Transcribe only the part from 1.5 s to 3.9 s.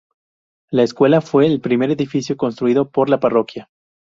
primer edificio construido por la parroquia.